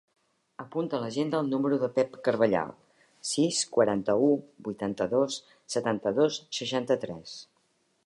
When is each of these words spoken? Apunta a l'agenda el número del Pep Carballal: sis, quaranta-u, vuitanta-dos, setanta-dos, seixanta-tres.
Apunta 0.61 0.95
a 0.97 1.01
l'agenda 1.03 1.41
el 1.45 1.51
número 1.51 1.77
del 1.83 1.91
Pep 1.97 2.15
Carballal: 2.29 2.73
sis, 3.33 3.61
quaranta-u, 3.77 4.33
vuitanta-dos, 4.71 5.41
setanta-dos, 5.79 6.45
seixanta-tres. 6.63 7.43